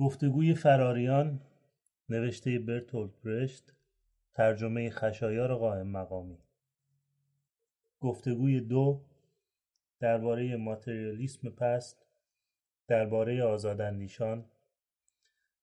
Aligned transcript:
گفتگوی 0.00 0.54
فراریان 0.54 1.40
نوشته 2.08 2.58
برتولد 2.58 3.22
برشت 3.24 3.72
ترجمه 4.34 4.90
خشایار 4.90 5.54
قائم 5.54 5.86
مقامی. 5.86 6.38
گفتگوی 8.00 8.60
دو 8.60 9.04
درباره 9.98 10.56
ماتریالیسم 10.56 11.50
پست 11.50 12.06
درباره 12.86 13.44
آزاداندیشان. 13.44 14.44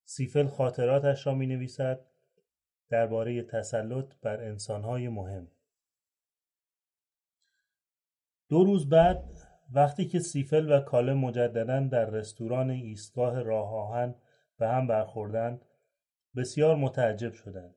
سیفل 0.04 0.48
خاطراتش 0.48 1.28
را 1.28 1.36
می 1.36 1.48
نویسد 1.48 2.06
درباره 2.90 3.42
تسلط 3.42 4.14
بر 4.22 4.44
انسانهای 4.44 5.08
مهم. 5.08 5.48
دو 8.50 8.64
روز 8.64 8.90
بعد 8.90 9.24
وقتی 9.74 10.06
که 10.06 10.20
سیفل 10.20 10.72
و 10.72 10.80
کاله 10.80 11.14
مجددا 11.14 11.80
در 11.80 12.06
رستوران 12.06 12.70
ایستگاه 12.70 13.42
راه 13.42 13.74
آهن 13.74 14.16
به 14.58 14.68
هم 14.68 14.88
برخوردند 14.88 15.66
بسیار 16.36 16.76
متعجب 16.76 17.34
شدند. 17.34 17.76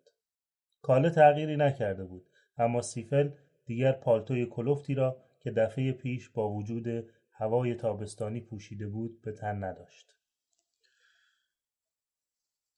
کاله 0.82 1.10
تغییری 1.10 1.56
نکرده 1.56 2.04
بود 2.04 2.26
اما 2.58 2.82
سیفل 2.82 3.30
دیگر 3.66 3.92
پالتوی 3.92 4.46
کلفتی 4.46 4.94
را 4.94 5.16
که 5.40 5.50
دفعه 5.50 5.92
پیش 5.92 6.28
با 6.28 6.50
وجود 6.50 6.86
هوای 7.32 7.74
تابستانی 7.74 8.40
پوشیده 8.40 8.88
بود 8.88 9.22
به 9.22 9.32
تن 9.32 9.64
نداشت. 9.64 10.16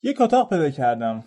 یک 0.03 0.20
اتاق 0.20 0.50
پیدا 0.50 0.70
کردم. 0.70 1.25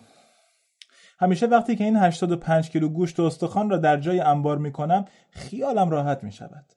همیشه 1.18 1.46
وقتی 1.46 1.76
که 1.76 1.84
این 1.84 1.96
85 1.96 2.70
کیلو 2.70 2.88
گوشت 2.88 3.20
و 3.20 3.22
استخوان 3.22 3.70
را 3.70 3.76
در 3.76 3.96
جای 3.96 4.20
انبار 4.20 4.58
می 4.58 4.72
کنم 4.72 5.04
خیالم 5.30 5.90
راحت 5.90 6.24
می 6.24 6.32
شود. 6.32 6.72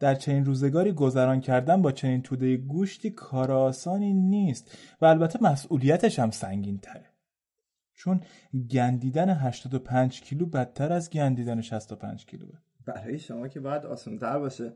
در 0.00 0.14
چنین 0.14 0.44
روزگاری 0.44 0.92
گذران 0.92 1.40
کردن 1.40 1.82
با 1.82 1.92
چنین 1.92 2.22
توده 2.22 2.56
گوشتی 2.56 3.10
کار 3.10 3.52
آسانی 3.52 4.12
نیست 4.12 4.78
و 5.00 5.04
البته 5.04 5.42
مسئولیتش 5.42 6.18
هم 6.18 6.30
سنگین 6.30 6.78
تره. 6.78 7.06
چون 7.94 8.20
گندیدن 8.70 9.30
85 9.30 10.20
کیلو 10.20 10.46
بدتر 10.46 10.92
از 10.92 11.10
گندیدن 11.10 11.60
65 11.60 12.26
کیلو 12.26 12.46
برای 12.86 13.18
شما 13.18 13.48
که 13.48 13.60
باید 13.60 13.86
آسانتر 13.86 14.38
باشه. 14.38 14.72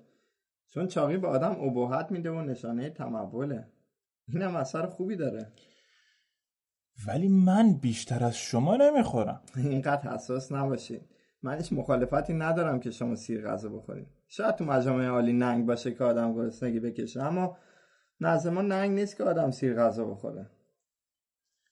چون 0.68 0.86
چاقی 0.86 1.16
به 1.16 1.28
آدم 1.28 1.56
ابهت 1.60 2.10
میده 2.10 2.30
و 2.30 2.40
نشانه 2.40 2.90
تموله. 2.90 3.66
اینم 4.28 4.56
اثر 4.56 4.86
خوبی 4.86 5.16
داره. 5.16 5.52
ولی 7.06 7.28
من 7.28 7.72
بیشتر 7.72 8.24
از 8.24 8.36
شما 8.36 8.76
نمی‌خورم. 8.76 9.40
اینقدر 9.56 10.10
حساس 10.10 10.52
نباشید. 10.52 11.13
من 11.44 11.56
هیچ 11.56 11.72
مخالفتی 11.72 12.34
ندارم 12.34 12.80
که 12.80 12.90
شما 12.90 13.14
سیر 13.14 13.48
غذا 13.48 13.68
بخورید 13.68 14.06
شاید 14.28 14.54
تو 14.54 14.64
مجامع 14.64 15.06
عالی 15.06 15.32
ننگ 15.32 15.66
باشه 15.66 15.94
که 15.94 16.04
آدم 16.04 16.34
گرسنگی 16.34 16.80
بکشه 16.80 17.22
اما 17.22 17.56
نزد 18.20 18.48
ما 18.48 18.62
ننگ 18.62 18.90
نیست 18.90 19.16
که 19.16 19.24
آدم 19.24 19.50
سیر 19.50 19.74
غذا 19.74 20.04
بخوره 20.04 20.50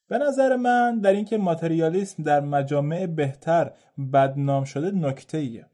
به 0.08 0.18
نظر 0.18 0.56
من 0.56 1.00
در 1.00 1.12
اینکه 1.12 1.38
ماتریالیسم 1.38 2.22
در 2.22 2.40
مجامع 2.40 3.06
بهتر 3.06 3.72
بدنام 4.12 4.64
شده 4.64 4.90
نکته 4.90 5.38
ایه. 5.38 5.66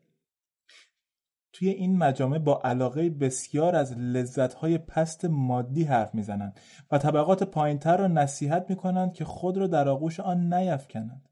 توی 1.52 1.68
این 1.68 1.98
مجامع 1.98 2.38
با 2.38 2.60
علاقه 2.64 3.10
بسیار 3.10 3.76
از 3.76 3.98
لذتهای 3.98 4.78
پست 4.78 5.24
مادی 5.24 5.84
حرف 5.84 6.14
می‌زنند 6.14 6.60
و 6.92 6.98
طبقات 6.98 7.42
پایینتر 7.42 7.96
را 7.96 8.06
نصیحت 8.06 8.66
می‌کنند 8.68 9.12
که 9.12 9.24
خود 9.24 9.56
را 9.56 9.66
در 9.66 9.88
آغوش 9.88 10.20
آن 10.20 10.54
نیفکنند. 10.54 11.27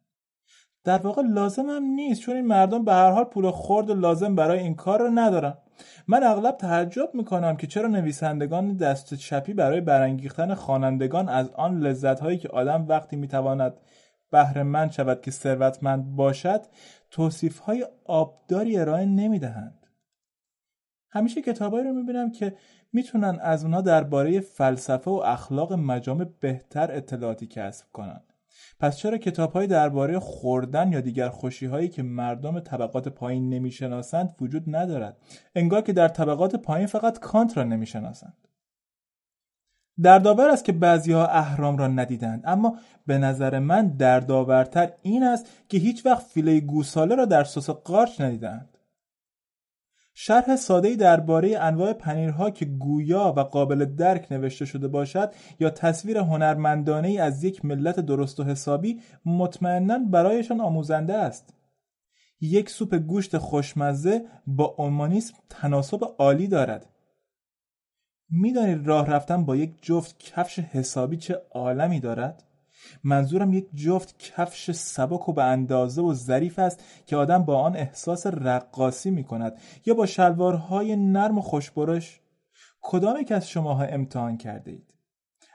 در 0.86 0.98
واقع 0.98 1.22
لازم 1.22 1.70
هم 1.70 1.82
نیست 1.82 2.20
چون 2.20 2.36
این 2.36 2.46
مردم 2.46 2.84
به 2.84 2.92
هر 2.92 3.10
حال 3.10 3.24
پول 3.24 3.50
خورد 3.50 3.90
لازم 3.90 4.34
برای 4.34 4.58
این 4.58 4.74
کار 4.74 5.00
را 5.00 5.08
ندارن. 5.08 5.54
من 6.08 6.22
اغلب 6.22 6.56
تعجب 6.56 7.10
می‌کنم 7.14 7.56
که 7.56 7.66
چرا 7.66 7.88
نویسندگان 7.88 8.76
دست 8.76 9.14
چپی 9.14 9.54
برای 9.54 9.80
برانگیختن 9.80 10.54
خوانندگان 10.54 11.28
از 11.28 11.50
آن 11.50 11.78
لذتهایی 11.78 12.38
که 12.38 12.48
آدم 12.48 12.88
وقتی 12.88 13.16
می‌تواند 13.16 13.74
بهره 14.30 14.90
شود 14.90 15.20
که 15.20 15.30
ثروتمند 15.30 16.16
باشد 16.16 16.60
توصیفهای 17.10 17.86
آبداری 18.04 18.78
ارائه 18.78 19.04
نمی‌دهند 19.04 19.86
همیشه 21.10 21.42
کتابایی 21.42 21.84
رو 21.84 21.92
می‌بینم 21.92 22.30
که 22.30 22.56
می‌تونن 22.92 23.38
از 23.42 23.64
اونها 23.64 23.80
درباره 23.80 24.40
فلسفه 24.40 25.10
و 25.10 25.14
اخلاق 25.14 25.72
مجامع 25.72 26.26
بهتر 26.40 26.92
اطلاعاتی 26.92 27.46
کسب 27.46 27.86
کنند 27.92 28.35
پس 28.80 28.96
چرا 28.96 29.18
کتابهایی 29.18 29.68
درباره 29.68 30.18
خوردن 30.18 30.92
یا 30.92 31.00
دیگر 31.00 31.28
خوشیهایی 31.28 31.88
که 31.88 32.02
مردم 32.02 32.60
طبقات 32.60 33.08
پایین 33.08 33.48
نمی‌شناسند 33.48 34.36
وجود 34.40 34.76
ندارد؟ 34.76 35.16
انگار 35.54 35.82
که 35.82 35.92
در 35.92 36.08
طبقات 36.08 36.56
پایین 36.56 36.86
فقط 36.86 37.18
کانت 37.18 37.56
را 37.56 37.64
نمی‌شناسند. 37.64 38.36
دردآور 40.02 40.48
است 40.48 40.64
که 40.64 40.72
بعضیها 40.72 41.26
اهرام 41.26 41.76
را 41.76 41.88
ندیدند 41.88 42.42
اما 42.44 42.78
به 43.06 43.18
نظر 43.18 43.58
من 43.58 43.88
دردآورتر 43.88 44.92
این 45.02 45.22
است 45.22 45.46
که 45.68 45.78
هیچ 45.78 46.06
وقت 46.06 46.26
فیله 46.26 46.60
گوساله 46.60 47.14
را 47.14 47.24
در 47.24 47.44
سس 47.44 47.70
قارچ 47.70 48.20
ندیدند 48.20 48.75
شرح 50.18 50.56
ساده‌ای 50.56 50.96
درباره 50.96 51.58
انواع 51.58 51.92
پنیرها 51.92 52.50
که 52.50 52.64
گویا 52.64 53.34
و 53.36 53.40
قابل 53.40 53.84
درک 53.84 54.32
نوشته 54.32 54.64
شده 54.64 54.88
باشد 54.88 55.32
یا 55.60 55.70
تصویر 55.70 56.18
هنرمندانه 56.18 57.20
از 57.20 57.44
یک 57.44 57.64
ملت 57.64 58.00
درست 58.00 58.40
و 58.40 58.44
حسابی 58.44 59.00
مطمئنا 59.24 59.98
برایشان 59.98 60.60
آموزنده 60.60 61.14
است. 61.14 61.54
یک 62.40 62.70
سوپ 62.70 62.94
گوشت 62.94 63.38
خوشمزه 63.38 64.24
با 64.46 64.74
اومانیسم 64.78 65.34
تناسب 65.48 66.00
عالی 66.18 66.46
دارد. 66.46 66.86
می‌دانید 68.30 68.86
راه 68.86 69.06
رفتن 69.06 69.44
با 69.44 69.56
یک 69.56 69.82
جفت 69.82 70.18
کفش 70.18 70.58
حسابی 70.58 71.16
چه 71.16 71.42
عالمی 71.50 72.00
دارد؟ 72.00 72.42
منظورم 73.04 73.52
یک 73.52 73.66
جفت 73.74 74.18
کفش 74.18 74.70
سبک 74.70 75.28
و 75.28 75.32
به 75.32 75.44
اندازه 75.44 76.02
و 76.02 76.14
ظریف 76.14 76.58
است 76.58 76.84
که 77.06 77.16
آدم 77.16 77.44
با 77.44 77.60
آن 77.60 77.76
احساس 77.76 78.26
رقاصی 78.26 79.10
می 79.10 79.24
کند 79.24 79.58
یا 79.86 79.94
با 79.94 80.06
شلوارهای 80.06 80.96
نرم 80.96 81.38
و 81.38 81.40
خوشبرش؟ 81.40 82.20
کدام 82.80 83.20
یک 83.20 83.32
از 83.32 83.48
شماها 83.48 83.84
امتحان 83.84 84.36
کرده 84.36 84.70
اید 84.70 84.94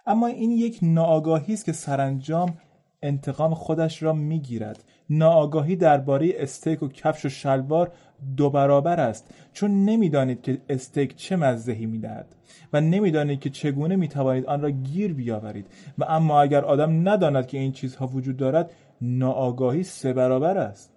اما 0.06 0.28
این 0.28 0.52
یک 0.52 0.80
ناآگاهی 0.82 1.54
است 1.54 1.66
که 1.66 1.72
سرانجام 1.72 2.58
انتقام 3.02 3.54
خودش 3.54 4.04
را 4.04 4.14
می‌گیرد. 4.14 4.84
ناآگاهی 5.12 5.76
درباره 5.76 6.32
استیک 6.36 6.84
و 6.84 6.88
کفش 6.88 7.26
و 7.26 7.30
شلوار 7.30 7.92
دو 8.38 8.50
برابر 8.50 9.00
است. 9.00 9.34
چون 9.54 9.86
نمی‌دانید 9.86 10.42
که 10.42 10.62
استیک 10.70 11.16
چه 11.16 11.36
مزهی 11.36 11.86
می‌دهد 11.86 12.36
و 12.74 12.82
نمی‌دانید 12.82 13.40
که 13.40 13.50
چگونه 13.50 13.96
می‌توانید 13.96 14.46
آن 14.46 14.62
را 14.62 14.70
گیر 14.70 15.14
بیاورید. 15.14 15.68
و 15.98 16.04
اما 16.04 16.42
اگر 16.42 16.66
آدم 16.66 17.10
نداند 17.10 17.48
که 17.48 17.58
این 17.58 17.72
چیزها 17.72 18.08
وجود 18.08 18.38
دارد 18.38 18.72
ناآگاهی 19.02 19.84
سه 19.84 20.14
برابر 20.14 20.58
است. 20.58 20.94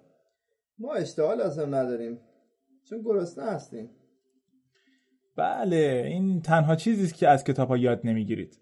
ما 0.79 0.93
اشتها 0.93 1.33
لازم 1.33 1.75
نداریم. 1.75 2.19
چون 2.89 3.01
گرسنه 3.01 3.45
هستیم. 3.45 3.89
بله 5.35 6.03
این 6.07 6.41
تنها 6.41 6.75
چیزی 6.75 7.03
است 7.03 7.13
که 7.13 7.27
از 7.27 7.43
کتاب 7.43 7.67
ها 7.67 7.77
یاد 7.77 8.01
نمی‌گیرید. 8.03 8.59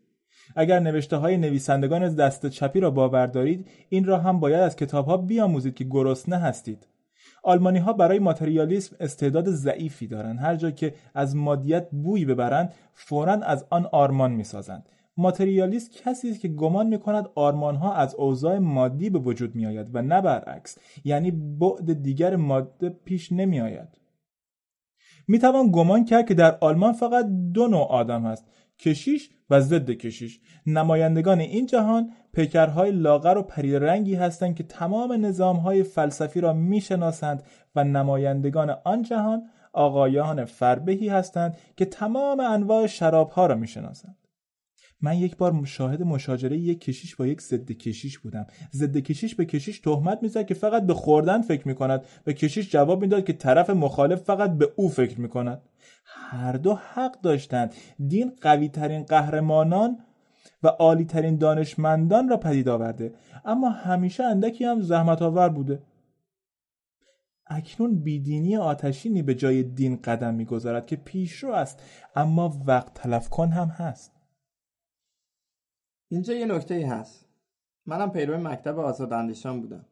اگر 0.56 0.80
نوشته 0.80 1.18
های 1.18 1.38
نویسندگان 1.38 2.16
دست 2.16 2.46
چپی 2.46 2.80
را 2.80 2.92
باور 2.92 3.28
دارید 3.28 3.68
این 3.90 4.06
را 4.06 4.18
هم 4.18 4.40
باید 4.40 4.60
از 4.60 4.76
کتاب 4.76 5.06
ها 5.06 5.18
بیاموزید 5.18 5.76
که 5.76 5.84
گرسنه 5.84 6.38
هستید. 6.38 6.88
آلمانی 7.44 7.80
ها 7.80 7.94
برای 7.94 8.20
ماتریالیسم 8.20 8.96
استعداد 9.00 9.50
ضعیفی 9.50 10.08
دارند. 10.08 10.40
هر 10.40 10.56
جا 10.56 10.72
که 10.72 10.94
از 11.14 11.36
مادیت 11.36 11.88
بوی 11.92 12.26
ببرند 12.26 12.74
فورا 12.94 13.34
از 13.34 13.66
آن 13.70 13.86
آرمان 13.92 14.32
می‌سازند. 14.32 14.90
ماتریالیست 15.18 15.92
کسی 15.92 16.30
است 16.30 16.40
که 16.40 16.48
گمان 16.48 16.88
می 16.88 17.00
کند 17.00 17.30
آرمان 17.36 17.76
ها 17.76 17.94
از 17.94 18.16
اوضاع 18.16 18.58
مادی 18.58 19.10
به 19.10 19.20
وجود 19.20 19.56
می 19.56 19.66
آید 19.66 19.90
و 19.94 20.02
نه 20.02 20.22
برعکس 20.22 20.78
یعنی 21.04 21.32
بعد 21.32 22.04
دیگر 22.04 22.36
ماده 22.36 22.90
پیش 22.90 23.32
نمی 23.32 23.62
آید 23.62 24.04
می 25.28 25.40
توان 25.40 25.72
گمان 25.72 26.06
کرد 26.06 26.28
که 26.28 26.34
در 26.34 26.58
آلمان 26.62 26.94
فقط 26.94 27.26
دو 27.54 27.68
نوع 27.68 27.88
آدم 27.88 28.26
هست. 28.26 28.46
کشیش 28.84 29.30
و 29.50 29.62
ضد 29.62 29.92
کشیش. 29.92 30.40
نمایندگان 30.66 31.40
این 31.40 31.66
جهان 31.66 32.12
پیکرهای 32.34 32.92
لاغر 32.92 33.38
و 33.38 33.42
رنگی 33.80 34.16
هستند 34.16 34.56
که 34.56 34.64
تمام 34.64 35.26
نظامهای 35.26 35.84
فلسفی 35.84 36.42
را 36.42 36.54
می‌شناسند 36.54 37.44
و 37.76 37.84
نمایندگان 37.84 38.70
آن 38.70 39.04
جهان 39.04 39.44
آقایان 39.74 40.46
فربهی 40.46 41.10
هستند 41.10 41.58
که 41.78 41.86
تمام 41.86 42.40
انواع 42.40 42.88
شرابها 42.88 43.46
را 43.46 43.56
می‌شناسند. 43.56 44.18
من 45.02 45.18
یک 45.18 45.38
بار 45.38 45.52
مشاهد 45.52 46.04
مشاجره 46.04 46.58
یک 46.58 46.82
کشیش 46.82 47.16
با 47.16 47.28
یک 47.28 47.42
ضد 47.42 47.72
کشیش 47.72 48.20
بودم. 48.20 48.48
ضد 48.74 48.98
کشیش 48.98 49.36
به 49.36 49.46
کشیش 49.46 49.80
تهمت 49.80 50.20
می‌زد 50.22 50.46
که 50.46 50.54
فقط 50.54 50.86
به 50.86 50.94
خوردن 50.94 51.42
فکر 51.42 51.68
می‌کند 51.68 52.06
و 52.28 52.32
کشیش 52.32 52.72
جواب 52.72 53.02
می‌داد 53.02 53.26
که 53.26 53.34
طرف 53.34 53.70
مخالف 53.70 54.22
فقط 54.22 54.52
به 54.52 54.72
او 54.76 54.90
فکر 54.90 55.22
می‌کند. 55.22 55.62
هر 56.06 56.52
دو 56.52 56.76
حق 56.76 57.22
داشتند. 57.22 57.74
دین 58.08 58.32
قوی 58.42 58.70
ترین 58.70 59.04
قهرمانان 59.04 59.98
و 60.64 60.68
عالی 60.68 61.06
ترین 61.06 61.38
دانشمندان 61.38 62.30
را 62.30 62.38
پدید 62.38 62.70
آورده. 62.70 63.14
اما 63.46 63.70
همیشه 63.70 64.24
اندکی 64.24 64.66
هم 64.66 64.82
زحمت 64.82 65.22
آور 65.22 65.50
بوده. 65.50 65.84
اکنون 67.48 68.04
بیدینی 68.04 68.58
آتشینی 68.58 69.22
به 69.22 69.36
جای 69.36 69.64
دین 69.64 70.02
قدم 70.02 70.34
می‌گذارد 70.34 70.86
که 70.86 70.96
پیشرو 70.96 71.54
است 71.54 71.84
اما 72.16 72.62
وقت 72.66 72.94
تلف 72.94 73.30
کن 73.30 73.50
هم 73.50 73.68
هست. 73.68 74.12
اینجا 76.08 76.34
یه 76.34 76.46
نکته 76.46 76.76
ای 76.76 76.84
هست. 76.84 77.26
منم 77.86 78.12
پیرو 78.12 78.38
مکتب 78.38 78.80
آزاداندیشان 78.80 79.62
بودم. 79.62 79.86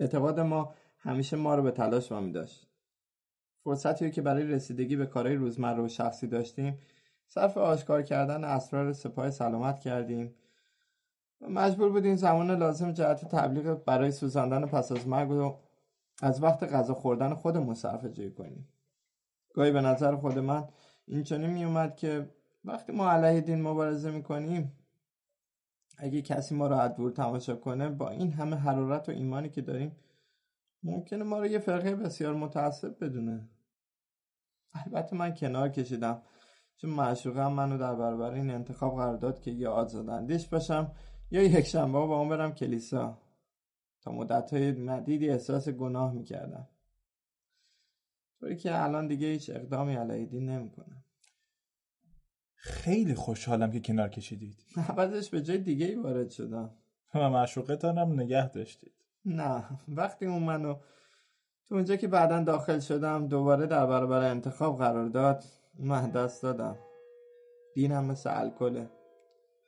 اعتقاد 0.00 0.40
ما 0.40 0.74
همیشه 0.98 1.36
ما 1.36 1.54
رو 1.54 1.62
به 1.62 1.70
تلاش 1.70 2.12
وامی 2.12 2.32
داشت. 2.32 2.65
فرصتی 3.66 4.10
که 4.10 4.22
برای 4.22 4.44
رسیدگی 4.44 4.96
به 4.96 5.06
کارهای 5.06 5.36
روزمره 5.36 5.82
و 5.82 5.88
شخصی 5.88 6.26
داشتیم. 6.26 6.78
صرف 7.26 7.58
آشکار 7.58 8.02
کردن 8.02 8.44
اسرار 8.44 8.92
سپاه 8.92 9.30
سلامت 9.30 9.80
کردیم. 9.80 10.34
و 11.40 11.48
مجبور 11.48 11.88
بودیم 11.88 12.16
زمان 12.16 12.50
لازم 12.50 12.92
جهت 12.92 13.28
تبلیغ 13.28 13.84
برای 13.84 14.10
سوزاندن 14.10 14.66
پس 14.66 14.92
از 14.92 15.08
مرگ 15.08 15.30
و 15.30 15.56
از 16.22 16.42
وقت 16.42 16.62
غذا 16.62 16.94
خوردن 16.94 17.34
خودمون 17.34 17.74
جویی 18.12 18.30
کنیم. 18.30 18.68
گاهی 19.54 19.70
به 19.70 19.80
نظر 19.80 20.16
خود 20.16 20.38
من 20.38 20.68
این 21.06 21.46
می 21.46 21.64
اومد 21.64 21.96
که 21.96 22.30
وقتی 22.64 22.92
ما 22.92 23.10
علیه 23.10 23.40
دین 23.40 23.62
مبارزه 23.62 24.10
می‌کنیم 24.10 24.72
اگه 25.98 26.22
کسی 26.22 26.54
ما 26.54 26.66
رو 26.66 26.88
دور 26.88 27.10
تماشا 27.10 27.56
کنه 27.56 27.88
با 27.88 28.10
این 28.10 28.32
همه 28.32 28.56
حرارت 28.56 29.08
و 29.08 29.12
ایمانی 29.12 29.48
که 29.48 29.60
داریم 29.60 29.96
ممکنه 30.82 31.24
ما 31.24 31.38
رو 31.38 31.46
یه 31.46 31.58
فرقه 31.58 31.94
بسیار 31.94 32.34
متعصب 32.34 33.04
بدونه. 33.04 33.48
البته 34.86 35.16
من 35.16 35.34
کنار 35.34 35.68
کشیدم. 35.68 36.22
چون 36.76 36.90
معشوقه 36.90 37.48
منو 37.48 37.78
در 37.78 37.94
برابر 37.94 38.30
این 38.30 38.50
انتخاب 38.50 38.96
قرار 38.96 39.16
داد 39.16 39.40
که 39.40 39.50
یا 39.50 39.72
آزاداندیش 39.72 40.48
باشم 40.48 40.92
یا 41.30 41.42
یک 41.42 41.66
شنبه 41.66 41.98
با 41.98 42.18
اون 42.18 42.28
برم 42.28 42.52
کلیسا. 42.52 43.18
تا 44.02 44.12
مدت 44.12 44.52
های 44.52 44.72
مدیدی 44.72 45.30
احساس 45.30 45.68
گناه 45.68 46.12
می‌کردم. 46.12 46.68
طوری 48.40 48.56
که 48.56 48.82
الان 48.82 49.06
دیگه 49.06 49.26
هیچ 49.26 49.50
اقدامی 49.50 49.94
علیه 49.94 50.26
دین 50.26 50.48
نمی‌کنم. 50.48 51.04
خیلی 52.54 53.14
خوشحالم 53.14 53.70
که 53.70 53.80
کنار 53.80 54.08
کشیدید. 54.08 54.56
عوضش 54.88 55.30
به 55.30 55.42
جای 55.42 55.58
دیگه 55.58 55.86
ای 55.86 55.94
وارد 55.94 56.30
شدم. 56.30 56.70
و 57.14 57.30
معشوقتانم 57.30 58.20
نگه 58.20 58.48
داشتید. 58.48 58.92
نه 59.24 59.64
وقتی 59.88 60.26
اون 60.26 60.42
منو 60.42 60.76
تو 61.68 61.74
اونجا 61.74 61.96
که 61.96 62.08
بعدا 62.08 62.42
داخل 62.42 62.78
شدم 62.78 63.28
دوباره 63.28 63.66
در 63.66 63.86
برابر 63.86 64.30
انتخاب 64.30 64.78
قرار 64.78 65.08
داد 65.08 65.44
من 65.78 66.10
دست 66.10 66.42
دادم. 66.42 66.76
دینم 67.74 68.04
مثل 68.04 68.30
الکله. 68.40 68.90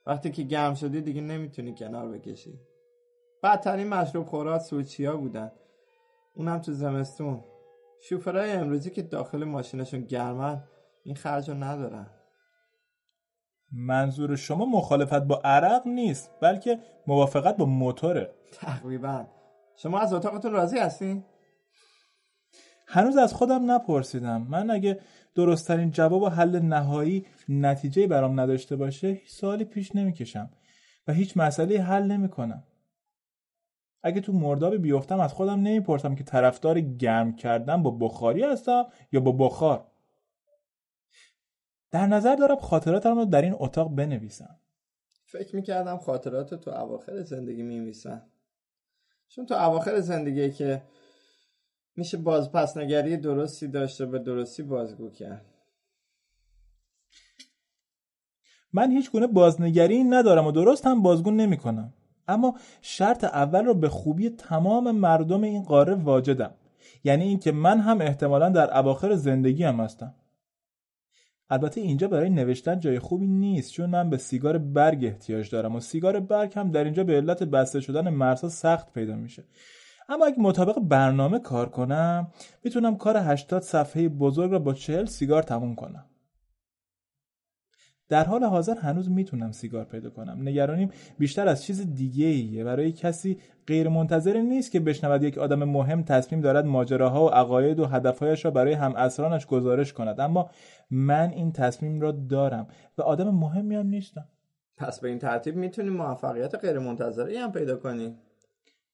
وقتی 0.05 0.31
که 0.31 0.43
گرم 0.43 0.73
شدی 0.73 1.01
دیگه 1.01 1.21
نمی‌تونی 1.21 1.75
کنار 1.75 2.09
بکشی. 2.09 2.59
بدترین 3.43 3.87
مشروب 3.87 4.25
خورات 4.25 4.61
سوچیا 4.61 5.17
بودن. 5.17 5.51
اونم 6.35 6.59
تو 6.59 6.71
زمستون. 6.71 7.43
شوفرهای 8.01 8.51
امروزی 8.51 8.89
که 8.89 9.01
داخل 9.01 9.43
ماشینشون 9.43 10.01
گرمن 10.01 10.63
این 11.03 11.15
خرج 11.15 11.49
رو 11.49 11.55
ندارن. 11.55 12.07
منظور 13.71 14.35
شما 14.35 14.65
مخالفت 14.65 15.23
با 15.23 15.41
عرق 15.43 15.87
نیست 15.87 16.31
بلکه 16.41 16.79
موافقت 17.07 17.57
با 17.57 17.65
موتوره. 17.65 18.33
تقریبا. 18.51 19.25
شما 19.75 19.99
از 19.99 20.13
اتاقتون 20.13 20.51
راضی 20.51 20.77
هستین؟ 20.77 21.23
هنوز 22.91 23.17
از 23.17 23.33
خودم 23.33 23.71
نپرسیدم. 23.71 24.47
من 24.49 24.71
اگه 24.71 24.99
درستترین 25.35 25.91
جواب 25.91 26.21
و 26.21 26.29
حل 26.29 26.59
نهایی 26.59 27.25
نتیجه 27.49 28.07
برام 28.07 28.39
نداشته 28.39 28.75
باشه 28.75 29.07
هیچ 29.07 29.31
سوالی 29.31 29.65
پیش 29.65 29.95
نمی‌کشم 29.95 30.49
و 31.07 31.13
هیچ 31.13 31.37
مسئله 31.37 31.81
حل 31.81 32.03
نمی‌کنم. 32.03 32.63
اگه 34.03 34.21
تو 34.21 34.33
مردابی 34.33 34.77
بیفتم 34.77 35.19
از 35.19 35.33
خودم 35.33 35.59
نمی‌پرسم 35.59 36.15
که 36.15 36.23
طرفدار 36.23 36.79
گرم 36.79 37.35
کردن 37.35 37.83
با 37.83 37.91
بخاری 37.91 38.43
هستم 38.43 38.85
یا 39.11 39.19
با 39.19 39.31
بخار. 39.31 39.85
در 41.91 42.07
نظر 42.07 42.35
دارم 42.35 42.55
خاطراتم 42.55 43.15
رو 43.15 43.25
در 43.25 43.41
این 43.41 43.55
اتاق 43.59 43.95
بنویسم. 43.95 44.59
فکر 45.25 45.55
می‌کردم 45.55 45.97
خاطرات 45.97 46.53
تو 46.53 46.71
اواخر 46.71 47.21
زندگی 47.21 47.63
میمیسن 47.63 48.21
چون 49.27 49.45
تو 49.45 49.53
اواخر 49.53 49.99
زندگی 49.99 50.51
که 50.51 50.81
میشه 51.99 52.17
بازپسنگری 52.17 53.17
درستی 53.17 53.67
داشته 53.67 54.05
به 54.05 54.19
درستی 54.19 54.63
بازگو 54.63 55.09
کرد. 55.09 55.45
من 58.73 58.91
هیچ 58.91 59.11
گونه 59.11 59.27
بازنگری 59.27 60.03
ندارم 60.03 60.47
و 60.47 60.51
درست 60.51 60.85
هم 60.85 61.01
بازگو 61.01 61.31
نمی 61.31 61.57
کنم. 61.57 61.93
اما 62.27 62.55
شرط 62.81 63.23
اول 63.23 63.65
رو 63.65 63.73
به 63.73 63.89
خوبی 63.89 64.29
تمام 64.29 64.91
مردم 64.91 65.43
این 65.43 65.63
قاره 65.63 65.95
واجدم. 65.95 66.53
یعنی 67.03 67.23
اینکه 67.23 67.51
من 67.51 67.79
هم 67.79 68.01
احتمالا 68.01 68.49
در 68.49 68.77
اواخر 68.77 69.15
زندگی 69.15 69.63
هم 69.63 69.79
هستم. 69.79 70.15
البته 71.49 71.81
اینجا 71.81 72.07
برای 72.07 72.29
نوشتن 72.29 72.79
جای 72.79 72.99
خوبی 72.99 73.27
نیست 73.27 73.71
چون 73.71 73.89
من 73.89 74.09
به 74.09 74.17
سیگار 74.17 74.57
برگ 74.57 75.05
احتیاج 75.05 75.49
دارم 75.49 75.75
و 75.75 75.79
سیگار 75.79 76.19
برگ 76.19 76.53
هم 76.55 76.71
در 76.71 76.83
اینجا 76.83 77.03
به 77.03 77.15
علت 77.15 77.43
بسته 77.43 77.79
شدن 77.79 78.09
مرسا 78.09 78.49
سخت 78.49 78.93
پیدا 78.93 79.15
میشه. 79.15 79.43
اما 80.09 80.25
اگه 80.25 80.39
مطابق 80.39 80.79
برنامه 80.79 81.39
کار 81.39 81.69
کنم 81.69 82.27
می‌تونم 82.63 82.97
کار 82.97 83.17
80 83.17 83.61
صفحه 83.61 84.09
بزرگ 84.09 84.51
را 84.51 84.59
با 84.59 84.73
40 84.73 85.05
سیگار 85.05 85.43
تموم 85.43 85.75
کنم. 85.75 86.05
در 88.09 88.23
حال 88.23 88.43
حاضر 88.43 88.75
هنوز 88.75 89.09
می‌تونم 89.09 89.51
سیگار 89.51 89.85
پیدا 89.85 90.09
کنم. 90.09 90.41
نگرانیم 90.41 90.91
بیشتر 91.19 91.47
از 91.47 91.63
چیز 91.63 91.93
دیگه 91.93 92.25
ایه 92.25 92.63
برای 92.63 92.91
کسی 92.91 93.37
غیر 93.67 93.89
منتظر 93.89 94.41
نیست 94.41 94.71
که 94.71 94.79
بشنود 94.79 95.23
یک 95.23 95.37
آدم 95.37 95.63
مهم 95.63 96.03
تصمیم 96.03 96.41
دارد 96.41 96.65
ماجراها 96.65 97.25
و 97.25 97.29
عقاید 97.29 97.79
و 97.79 97.85
هدفهایش 97.85 98.45
را 98.45 98.51
برای 98.51 98.73
هم 98.73 98.95
اسرانش 98.95 99.45
گزارش 99.45 99.93
کند. 99.93 100.19
اما 100.19 100.49
من 100.91 101.29
این 101.29 101.51
تصمیم 101.51 102.01
را 102.01 102.11
دارم 102.11 102.67
و 102.97 103.01
آدم 103.01 103.29
مهمی 103.29 103.75
هم 103.75 103.87
نیستم. 103.87 104.27
پس 104.77 104.99
به 104.99 105.09
این 105.09 105.19
ترتیب 105.19 105.55
می‌تونی 105.55 105.89
موفقیت 105.89 106.55
غیر 106.55 106.79
منتظره 106.79 107.39
هم 107.39 107.51
پیدا 107.51 107.77
کنی 107.77 108.15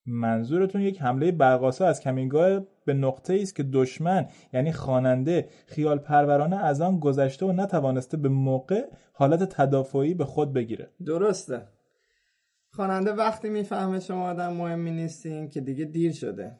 منظورتون 0.05 0.81
یک 0.81 1.01
حمله 1.01 1.31
برقاسا 1.31 1.85
از 1.85 1.99
کمینگاه 1.99 2.61
به 2.85 2.93
نقطه 2.93 3.39
است 3.41 3.55
که 3.55 3.63
دشمن 3.63 4.27
یعنی 4.53 4.71
خواننده 4.71 5.49
خیال 5.65 5.99
پرورانه 5.99 6.55
از 6.55 6.81
آن 6.81 6.99
گذشته 6.99 7.45
و 7.45 7.51
نتوانسته 7.51 8.17
به 8.17 8.29
موقع 8.29 8.85
حالت 9.13 9.43
تدافعی 9.43 10.13
به 10.13 10.25
خود 10.25 10.53
بگیره. 10.53 10.89
درسته. 11.05 11.67
خواننده 12.69 13.11
وقتی 13.13 13.49
می‌فهمه 13.49 13.99
شما 13.99 14.29
آدم 14.29 14.53
مهمی 14.53 14.91
نیستین 14.91 15.49
که 15.49 15.61
دیگه 15.61 15.85
دیر 15.85 16.11
شده. 16.11 16.59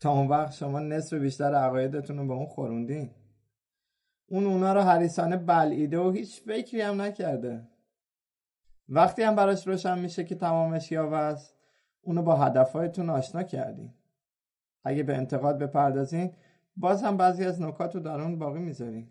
تا 0.00 0.12
اون 0.12 0.28
وقت 0.28 0.52
شما 0.52 0.80
نصف 0.80 1.14
بیشتر 1.14 1.54
عقایدتون 1.54 2.18
رو 2.18 2.26
به 2.26 2.32
اون 2.34 2.46
خوروندین. 2.46 3.10
اون 4.28 4.46
اونا 4.46 4.72
رو 4.72 4.80
حریسانه 4.80 5.36
بلعیده 5.36 5.98
و 5.98 6.10
هیچ 6.10 6.42
فکری 6.42 6.80
هم 6.80 7.02
نکرده. 7.02 7.68
وقتی 8.88 9.22
هم 9.22 9.34
براش 9.34 9.66
روشن 9.66 9.98
میشه 9.98 10.24
که 10.24 10.34
تمامش 10.34 10.92
یاوه 10.92 11.16
است 11.16 11.55
اونو 12.06 12.22
با 12.22 12.36
هدفهایتون 12.36 13.10
آشنا 13.10 13.42
کردین. 13.42 13.94
اگه 14.84 15.02
به 15.02 15.16
انتقاد 15.16 15.58
بپردازین 15.58 16.32
باز 16.76 17.02
هم 17.02 17.16
بعضی 17.16 17.44
از 17.44 17.62
نکات 17.62 17.94
رو 17.94 18.00
در 18.00 18.20
اون 18.20 18.38
باقی 18.38 18.60
می‌ذارین. 18.60 19.08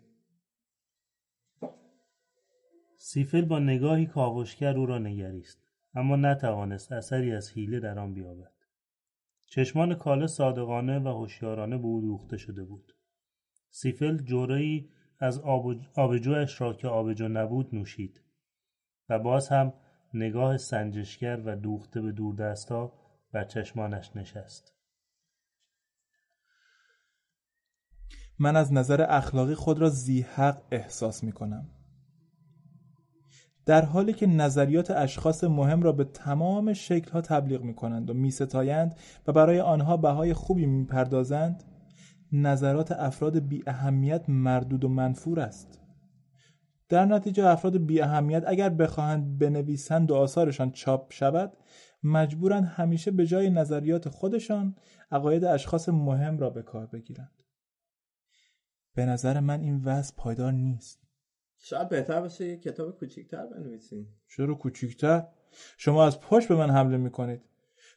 سیفل 2.98 3.44
با 3.44 3.58
نگاهی 3.58 4.06
کاوشگر 4.06 4.76
او 4.76 4.86
را 4.86 4.98
نگریست 4.98 5.58
اما 5.94 6.16
نتوانست 6.16 6.92
اثری 6.92 7.32
از 7.32 7.52
حیله 7.52 7.80
در 7.80 7.98
آن 7.98 8.14
بیابد. 8.14 8.52
چشمان 9.46 9.94
کاله 9.94 10.26
صادقانه 10.26 10.98
و 10.98 11.08
هوشیارانه 11.08 11.78
به 11.78 11.84
او 11.84 12.00
دوخته 12.00 12.36
شده 12.36 12.64
بود. 12.64 12.92
سیفل 13.70 14.16
جورایی 14.16 14.90
از 15.18 15.38
آبجوش 15.94 16.60
را 16.60 16.72
که 16.72 16.88
آبجو 16.88 17.28
نبود 17.28 17.74
نوشید 17.74 18.20
و 19.08 19.18
باز 19.18 19.48
هم 19.48 19.72
نگاه 20.16 20.56
سنجشگر 20.56 21.42
و 21.44 21.56
دوخته 21.56 22.00
به 22.00 22.12
دوردستا 22.12 22.92
بر 23.32 23.44
چشمانش 23.44 24.16
نشست. 24.16 24.72
من 28.38 28.56
از 28.56 28.72
نظر 28.72 29.06
اخلاقی 29.08 29.54
خود 29.54 29.78
را 29.78 29.88
زیحق 29.88 30.62
احساس 30.70 31.24
می 31.24 31.32
کنم. 31.32 31.66
در 33.66 33.84
حالی 33.84 34.12
که 34.12 34.26
نظریات 34.26 34.90
اشخاص 34.90 35.44
مهم 35.44 35.82
را 35.82 35.92
به 35.92 36.04
تمام 36.04 36.72
شکلها 36.72 37.20
تبلیغ 37.20 37.62
می 37.62 37.74
کنند 37.74 38.10
و 38.10 38.14
می 38.14 38.30
ستایند 38.30 38.94
و 39.26 39.32
برای 39.32 39.60
آنها 39.60 39.96
بهای 39.96 40.34
خوبی 40.34 40.66
می 40.66 40.84
پردازند 40.84 41.64
نظرات 42.32 42.92
افراد 42.92 43.38
بی 43.38 43.62
اهمیت 43.66 44.28
مردود 44.28 44.84
و 44.84 44.88
منفور 44.88 45.40
است. 45.40 45.85
در 46.88 47.04
نتیجه 47.04 47.46
افراد 47.46 47.76
بی 47.76 48.00
اهمیت 48.00 48.44
اگر 48.46 48.68
بخواهند 48.68 49.38
بنویسند 49.38 50.10
و 50.10 50.14
آثارشان 50.14 50.70
چاپ 50.70 51.12
شود 51.12 51.56
مجبورند 52.02 52.64
همیشه 52.64 53.10
به 53.10 53.26
جای 53.26 53.50
نظریات 53.50 54.08
خودشان 54.08 54.76
عقاید 55.10 55.44
اشخاص 55.44 55.88
مهم 55.88 56.38
را 56.38 56.50
به 56.50 56.62
کار 56.62 56.86
بگیرند. 56.86 57.42
به 58.94 59.06
نظر 59.06 59.40
من 59.40 59.60
این 59.60 59.84
وضع 59.84 60.14
پایدار 60.16 60.52
نیست. 60.52 61.06
شاید 61.58 61.88
بهتر 61.88 62.20
باشه 62.20 62.46
یه 62.46 62.56
کتاب 62.56 62.98
کوچیکتر 62.98 63.46
بنویسیم. 63.46 64.20
چرا 64.28 64.54
کوچیکتر؟ 64.54 65.26
شما 65.76 66.06
از 66.06 66.20
پشت 66.20 66.48
به 66.48 66.56
من 66.56 66.70
حمله 66.70 66.96
می‌کنید. 66.96 67.42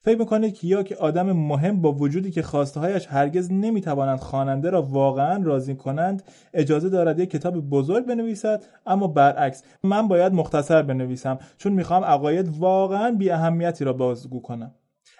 فکر 0.01 0.20
می‌کنید 0.20 0.53
که 0.53 0.68
یا 0.68 0.84
که 0.84 0.96
آدم 0.96 1.32
مهم 1.32 1.82
با 1.82 1.91
وجودی 1.91 2.32
که 2.32 2.41
هایش 2.75 3.08
هرگز 3.08 3.51
نمی‌توانند 3.51 4.20
خواننده 4.20 4.70
را 4.70 4.82
واقعا 4.82 5.44
راضی 5.44 5.75
کنند 5.75 6.24
اجازه 6.53 6.89
دارد 6.89 7.20
یک 7.20 7.29
کتاب 7.29 7.60
بزرگ 7.70 8.06
بنویسد 8.06 8.63
اما 8.86 9.08
برعکس 9.08 9.63
من 9.84 10.08
باید 10.08 10.34
مختصر 10.34 10.82
بنویسم 10.82 11.39
چون 11.58 11.74
می‌خوام 11.74 12.03
عقاید 12.03 12.58
واقعا 12.58 13.12
بی 13.12 13.29
اهمیتی 13.29 13.86
را 13.86 13.94
بازگو 13.94 14.41
کنم. 14.41 14.75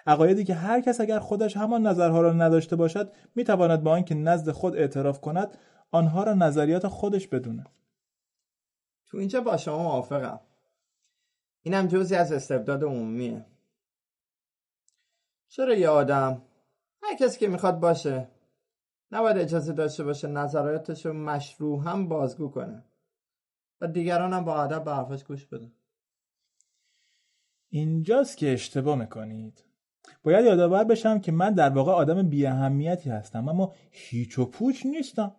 عقایدی 0.06 0.44
که 0.44 0.54
هر 0.54 0.80
کس 0.80 1.00
اگر 1.00 1.18
خودش 1.18 1.56
همان 1.56 1.86
نظرها 1.86 2.20
را 2.20 2.32
نداشته 2.32 2.76
باشد 2.76 3.12
می‌تواند 3.34 3.82
با 3.82 3.92
آنکه 3.92 4.14
نزد 4.14 4.50
خود 4.50 4.76
اعتراف 4.76 5.20
کند 5.20 5.48
آنها 5.90 6.24
را 6.24 6.34
نظریات 6.34 6.86
خودش 6.86 7.28
بدونه. 7.28 7.64
تو 9.06 9.18
اینجا 9.18 9.40
با 9.40 9.56
شما 9.56 9.82
موافقم. 9.82 10.40
اینم 11.62 11.86
جزی 11.86 12.14
از 12.14 12.32
استبداد 12.32 12.84
عمومیه. 12.84 13.46
چرا 15.50 15.74
یه 15.74 15.88
آدم؟ 15.88 16.42
هر 17.02 17.16
کسی 17.16 17.38
که 17.38 17.48
می‌خواد 17.48 17.80
باشه. 17.80 18.28
نباید 19.12 19.38
اجازه 19.38 19.72
داشته 19.72 20.04
باشه 20.04 20.28
نظراتش 20.28 21.06
رو 21.06 21.12
مشروع 21.12 21.82
هم 21.84 22.08
بازگو 22.08 22.48
کنه. 22.48 22.84
و 23.80 23.86
دیگران 23.86 24.32
هم 24.32 24.44
با 24.44 24.62
ادب 24.62 24.84
به 24.84 24.94
حرفش 24.94 25.24
گوش 25.24 25.46
بدن. 25.46 25.72
اینجاست 27.68 28.36
که 28.36 28.52
اشتباه 28.52 28.98
می‌کنید. 28.98 29.64
باید 30.22 30.44
یادآور 30.44 30.84
بشم 30.84 31.18
که 31.18 31.32
من 31.32 31.54
در 31.54 31.70
واقع 31.70 31.92
آدم 31.92 32.28
بی 32.28 32.46
اهمیتی 32.46 33.10
هستم 33.10 33.48
اما 33.48 33.74
هیچ 33.90 34.38
و 34.38 34.46
پوچ 34.46 34.86
نیستم. 34.86 35.36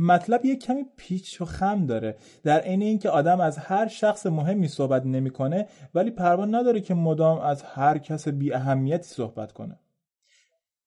مطلب 0.00 0.44
یک 0.44 0.64
کمی 0.64 0.86
پیچ 0.96 1.40
و 1.40 1.44
خم 1.44 1.86
داره. 1.86 2.16
در 2.42 2.60
عین 2.60 2.82
اینکه 2.82 3.10
آدم 3.10 3.40
از 3.40 3.58
هر 3.58 3.88
شخص 3.88 4.26
مهمی 4.26 4.68
صحبت 4.68 5.06
نمی‌کنه 5.06 5.66
ولی 5.94 6.10
پروا 6.10 6.44
نداره 6.44 6.80
که 6.80 6.94
مدام 6.94 7.38
از 7.38 7.62
هر 7.62 7.98
کس 7.98 8.28
بی 8.28 8.52
اهمیتی 8.52 9.08
صحبت 9.08 9.52
کنه. 9.52 9.78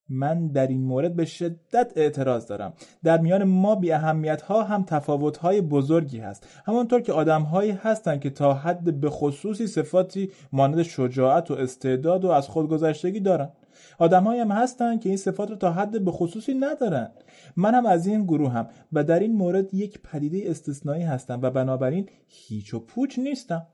من 0.10 0.48
در 0.48 0.68
این 0.68 0.84
مورد 0.84 1.16
به 1.16 1.26
شدت 1.26 1.94
اعتراض 1.96 2.48
دارم. 2.48 2.74
در 3.04 3.18
میان 3.18 3.44
ما 3.44 3.76
بی 3.76 3.92
اهمیت 3.92 4.42
ها 4.42 4.64
هم 4.64 4.84
تفاوت 4.84 5.38
های 5.38 5.62
بزرگی 5.62 6.20
هست. 6.20 6.48
همانطور 6.66 7.02
که 7.02 7.14
آدم 7.14 7.42
هایی 7.42 7.72
هستند 7.72 8.22
که 8.22 8.30
تا 8.30 8.54
حد 8.54 9.00
به 9.00 9.10
خصوصی 9.10 9.68
صفاتی 9.68 10.32
مانند 10.52 10.84
شجاعت 10.84 11.52
و 11.52 11.54
استعداد 11.54 12.26
و 12.26 12.30
از 12.30 12.48
خودگذشتگی 12.48 13.20
دارن. 13.20 13.50
آدمهایی 13.98 14.40
هم 14.40 14.52
هستن 14.52 15.00
که 15.00 15.10
این 15.10 15.18
صفات 15.18 15.50
رو 15.50 15.56
تا 15.56 15.72
حد 15.72 16.06
به 16.06 16.12
خصوصی 16.12 16.54
ندارن. 16.54 17.12
من 17.56 17.76
هم 17.76 17.86
از 17.86 18.08
این 18.08 18.24
گروه 18.24 18.52
هم 18.52 18.70
و 18.92 19.04
در 19.04 19.20
این 19.20 19.36
مورد 19.36 19.74
یک 19.74 20.02
پدیده 20.02 20.50
استثنایی 20.50 21.04
هستم 21.04 21.42
و 21.42 21.50
بنابراین 21.50 22.10
هیچ 22.28 22.74
و 22.74 22.80
پوچ 22.80 23.20
نیستم. 23.20 23.68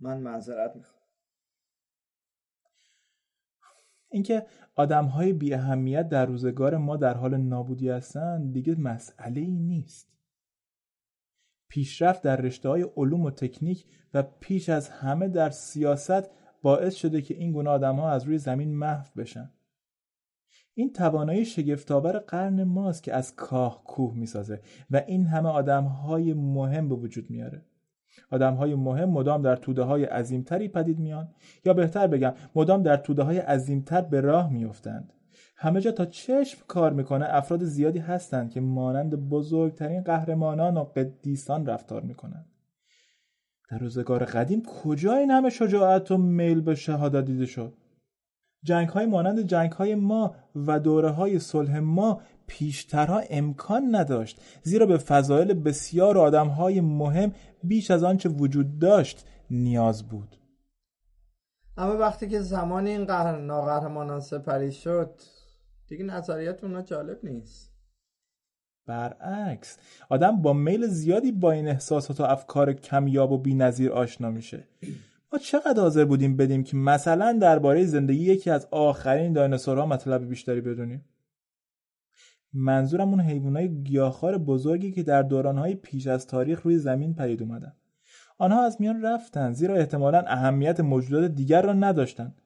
من 0.00 0.20
معذرت 0.20 0.76
می‌خوام. 0.76 1.00
اینکه 4.10 4.46
آدم 4.74 5.04
های 5.04 5.32
بی 5.32 5.54
اهمیت 5.54 6.08
در 6.08 6.26
روزگار 6.26 6.76
ما 6.76 6.96
در 6.96 7.14
حال 7.14 7.36
نابودی 7.36 7.88
هستند 7.88 8.52
دیگه 8.52 8.74
مسئله 8.74 9.40
ای 9.40 9.50
نیست. 9.50 10.10
پیشرفت 11.68 12.22
در 12.22 12.36
رشته 12.36 12.68
های 12.68 12.86
علوم 12.96 13.20
و 13.20 13.30
تکنیک 13.30 13.86
و 14.14 14.22
پیش 14.22 14.68
از 14.68 14.88
همه 14.88 15.28
در 15.28 15.50
سیاست 15.50 16.30
باعث 16.62 16.94
شده 16.94 17.22
که 17.22 17.34
این 17.34 17.52
گونه 17.52 17.70
آدم 17.70 17.96
ها 17.96 18.10
از 18.10 18.24
روی 18.24 18.38
زمین 18.38 18.74
محو 18.74 19.06
بشن. 19.16 19.50
این 20.74 20.92
توانایی 20.92 21.44
شگفتآور 21.44 22.18
قرن 22.18 22.64
ماست 22.64 23.02
که 23.02 23.14
از 23.14 23.34
کاه 23.36 23.84
کوه 23.84 24.14
می‌سازه 24.16 24.60
و 24.90 25.02
این 25.06 25.26
همه 25.26 25.48
آدم 25.48 25.84
های 25.84 26.32
مهم 26.32 26.88
به 26.88 26.94
وجود 26.94 27.30
میاره. 27.30 27.64
آدم 28.30 28.54
های 28.54 28.74
مهم 28.74 29.10
مدام 29.10 29.42
در 29.42 29.56
توده 29.56 29.82
های 29.82 30.04
عظیمتری 30.04 30.68
پدید 30.68 30.98
میان 30.98 31.28
یا 31.64 31.72
بهتر 31.72 32.06
بگم 32.06 32.34
مدام 32.54 32.82
در 32.82 32.96
توده 32.96 33.22
های 33.22 33.38
عظیمتر 33.38 34.00
به 34.00 34.20
راه 34.20 34.52
میافتند. 34.52 35.12
همه 35.56 35.80
جا 35.80 35.92
تا 35.92 36.06
چشم 36.06 36.58
کار 36.66 36.92
می‌کنه 36.92 37.26
افراد 37.28 37.64
زیادی 37.64 37.98
هستند 37.98 38.50
که 38.50 38.60
مانند 38.60 39.28
بزرگترین 39.28 40.02
قهرمانان 40.02 40.76
و 40.76 40.84
قدیسان 40.84 41.66
رفتار 41.66 42.02
می‌کنند. 42.02 42.46
در 43.70 43.78
روزگار 43.78 44.24
قدیم 44.24 44.62
کجا 44.62 45.14
این 45.14 45.30
همه 45.30 45.50
شجاعت 45.50 46.10
و 46.10 46.16
میل 46.16 46.60
به 46.60 46.74
شهادت 46.74 47.24
دیده 47.24 47.46
شد؟ 47.46 47.72
جنگ 48.62 48.88
های 48.88 49.06
مانند 49.06 49.40
جنگ 49.40 49.72
های 49.72 49.94
ما 49.94 50.34
و 50.56 50.80
دوره 50.80 51.10
های 51.10 51.38
صلح 51.38 51.78
ما 51.78 52.20
پیشترها 52.46 53.22
امکان 53.30 53.94
نداشت 53.94 54.40
زیرا 54.62 54.86
به 54.86 54.98
فضایل 54.98 55.54
بسیار 55.54 56.18
آدم 56.18 56.48
های 56.48 56.80
مهم 56.80 57.32
بیش 57.64 57.90
از 57.90 58.04
آنچه 58.04 58.28
وجود 58.28 58.78
داشت 58.78 59.26
نیاز 59.50 60.08
بود. 60.08 60.36
اما 61.76 61.96
وقتی 61.98 62.28
که 62.28 62.40
زمان 62.40 62.86
این 62.86 63.04
قهر 63.04 63.38
ناقهرمانان 63.38 64.20
سپری 64.20 64.72
شد 64.72 65.20
دیگه 65.88 66.04
نظریت 66.04 66.64
اونا 66.64 66.82
جالب 66.82 67.18
نیست. 67.22 67.69
برعکس. 68.90 69.78
آدم 70.08 70.42
با 70.42 70.52
میل 70.52 70.86
زیادی 70.86 71.32
با 71.32 71.52
این 71.52 71.68
احساسات 71.68 72.20
و 72.20 72.24
افکار 72.24 72.72
کمیاب 72.72 73.32
و 73.32 73.38
بینظیر 73.38 73.92
آشنا 73.92 74.30
میشه. 74.30 74.64
ما 75.32 75.38
چقدر 75.38 75.80
حاضر 75.80 76.04
بودیم 76.04 76.36
بدیم 76.36 76.64
که 76.64 76.76
مثلا 76.76 77.38
درباره 77.40 77.84
زندگی 77.84 78.24
یکی 78.24 78.50
از 78.50 78.68
آخرین 78.70 79.32
دایناسورها 79.32 79.86
مطلب 79.86 80.28
بیشتری 80.28 80.60
بدونیم؟ 80.60 81.04
منظورم 82.52 83.08
اون 83.08 83.20
حیوانات 83.20 83.70
گیاهخوار 83.84 84.38
بزرگی 84.38 84.92
که 84.92 85.02
در 85.02 85.22
دورانهای 85.22 85.74
پیش 85.74 86.06
از 86.06 86.26
تاریخ 86.26 86.62
روی 86.62 86.78
زمین 86.78 87.14
پدید 87.14 87.42
اومدن. 87.42 87.72
آنها 88.38 88.64
از 88.64 88.76
میان 88.80 89.02
رفتن 89.02 89.52
زیرا 89.52 89.74
احتمالا 89.74 90.24
اهمیت 90.26 90.80
موجودات 90.80 91.30
دیگر 91.30 91.62
را 91.62 91.72
نداشتند 91.72 92.42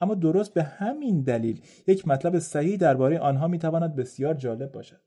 اما 0.00 0.14
درست 0.14 0.54
به 0.54 0.62
همین 0.62 1.22
دلیل 1.22 1.60
یک 1.86 2.08
مطلب 2.08 2.38
صحیح 2.38 2.76
درباره 2.76 3.18
آنها 3.18 3.48
می‌تواند 3.48 3.96
بسیار 3.96 4.34
جالب 4.34 4.72
باشد. 4.72 5.00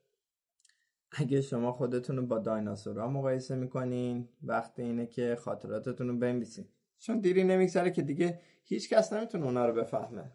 اگه 1.18 1.42
شما 1.42 1.72
خودتون 1.72 2.16
رو 2.18 2.26
با 2.26 2.40
دایناسورها 2.40 3.08
مقایسه 3.08 3.56
می‌کنین 3.56 4.30
وقت 4.44 4.80
اینه 4.80 5.06
که 5.06 5.38
خاطراتتون 5.40 6.08
رو 6.08 6.18
بنویسین. 6.18 6.66
چون 7.00 7.20
دیری 7.20 7.44
نمیگذره 7.44 7.92
که 7.92 8.02
دیگه 8.02 8.40
هیچ 8.64 8.90
کس 8.90 9.14
نمی‌تونه 9.14 9.46
اونا 9.46 9.66
رو 9.66 9.74
بفهمه. 9.74 10.32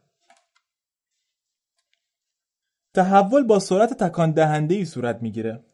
تحول 2.94 3.42
با 3.42 3.58
سرعت 3.58 3.92
تکان 3.92 4.30
دهنده 4.30 4.75
ای 4.75 4.84
صورت 4.84 5.22
می‌گیره. 5.22 5.64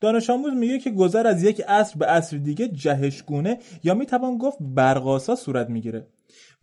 دانش 0.00 0.30
آموز 0.30 0.52
میگه 0.52 0.78
که 0.78 0.90
گذر 0.90 1.26
از 1.26 1.42
یک 1.42 1.62
عصر 1.68 1.98
به 1.98 2.06
عصر 2.06 2.36
دیگه 2.36 2.68
جهشگونه 2.68 3.58
یا 3.82 3.94
می‌توان 3.94 4.38
گفت 4.38 4.58
برقاسا 4.60 5.36
صورت 5.36 5.70
می‌گیره. 5.70 6.06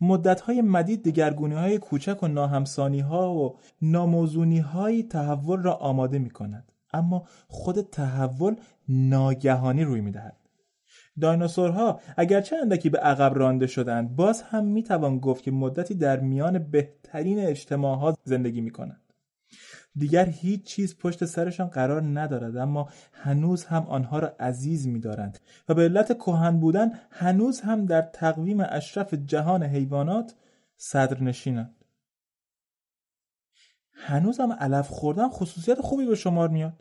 مدت 0.01 0.41
های 0.41 0.62
مدید 0.62 1.03
دگرگونی 1.03 1.55
های 1.55 1.77
کوچک 1.77 2.24
و 2.24 2.27
ناهمسانی 2.27 3.00
ها 3.00 3.34
و 3.34 3.58
ناموزونی 3.81 4.60
های 4.60 5.03
تحول 5.03 5.62
را 5.63 5.74
آماده 5.74 6.19
می 6.19 6.29
کند. 6.29 6.72
اما 6.93 7.27
خود 7.48 7.81
تحول 7.81 8.55
ناگهانی 8.89 9.84
روی 9.84 10.01
می‌دهد. 10.01 10.36
دایناسورها 11.22 12.00
اگرچه 12.17 12.55
اندکی 12.55 12.89
به 12.89 13.00
عقب 13.00 13.38
رانده 13.38 13.67
شدند 13.67 14.15
باز 14.15 14.41
هم 14.41 14.65
می‌توان 14.65 15.19
گفت 15.19 15.43
که 15.43 15.51
مدتی 15.51 15.96
در 15.96 16.19
میان 16.19 16.60
بهترین 16.60 17.39
اجتماعات 17.39 18.17
زندگی 18.24 18.62
می‌کنند. 18.62 19.01
دیگر 19.96 20.25
هیچ 20.25 20.63
چیز 20.63 20.98
پشت 20.98 21.25
سرشان 21.25 21.67
قرار 21.67 22.19
ندارد 22.19 22.58
اما 22.58 22.89
هنوز 23.13 23.65
هم 23.65 23.84
آنها 23.84 24.19
را 24.19 24.36
عزیز 24.39 24.88
می‌دارند 24.88 25.39
و 25.69 25.74
به 25.74 25.81
علت 25.84 26.17
کهن 26.17 26.60
بودن 26.60 26.91
هنوز 27.12 27.62
هم 27.62 27.86
در 27.86 28.01
تقویم 28.01 28.65
اشرف 28.69 29.13
جهان 29.13 29.63
حیوانات 29.63 30.36
صدرنشینند. 30.77 31.79
هنوز 34.01 34.39
هم 34.39 34.53
علف 34.53 34.88
خوردن 34.89 35.29
خصوصیت 35.29 35.82
خوبی 35.82 36.06
به 36.06 36.15
شمار 36.15 36.50
میاد. 36.50 36.74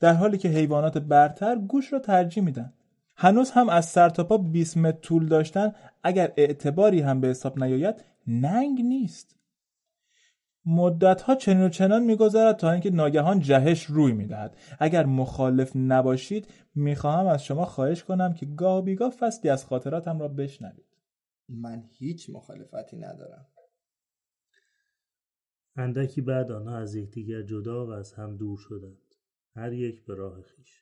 در 0.00 0.14
حالی 0.14 0.38
که 0.38 0.48
حیوانات 0.48 0.98
برتر 0.98 1.58
گوش 1.58 1.92
را 1.92 1.98
ترجیح 1.98 2.42
میدن. 2.42 2.72
هنوز 3.16 3.50
هم 3.50 3.68
از 3.68 3.84
سر 3.84 4.08
تا 4.08 4.24
پا 4.24 4.38
20 4.38 4.76
متر 4.76 4.98
طول 4.98 5.26
داشتن. 5.28 5.72
اگر 6.02 6.32
اعتباری 6.36 7.00
هم 7.00 7.20
به 7.20 7.28
حساب 7.28 7.64
نیاید 7.64 8.04
ننگ 8.26 8.80
نیست. 8.80 9.36
مدت 10.66 11.22
ها 11.22 11.34
چنین 11.34 11.64
و 11.64 11.68
چنان 11.68 12.02
میگذرد 12.02 12.56
تا 12.56 12.70
اینکه 12.70 12.90
ناگهان 12.90 13.40
جهش 13.40 13.84
روی 13.84 14.12
می‌دهد. 14.12 14.56
اگر 14.78 15.06
مخالف 15.06 15.72
نباشید 15.74 16.48
می‌خواهم 16.74 17.26
از 17.26 17.44
شما 17.44 17.64
خواهش 17.64 18.04
کنم 18.04 18.32
که 18.32 18.46
گاه 18.46 18.82
بیگاه 18.82 19.10
فصلی 19.10 19.50
از 19.50 19.64
خاطراتم 19.64 20.18
را 20.18 20.28
بشنوید. 20.28 20.86
من 21.48 21.84
هیچ 21.98 22.30
مخالفتی 22.30 22.96
ندارم. 22.96 23.46
اندکی 25.80 26.20
بعد 26.20 26.52
آنها 26.52 26.76
از 26.76 26.94
یکدیگر 26.94 27.42
جدا 27.42 27.86
و 27.86 27.90
از 27.90 28.12
هم 28.12 28.36
دور 28.36 28.58
شدند 28.58 29.14
هر 29.54 29.72
یک 29.72 30.04
به 30.04 30.14
راه 30.14 30.42
خیش. 30.42 30.79